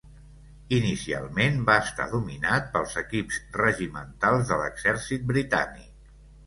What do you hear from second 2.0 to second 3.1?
dominat pels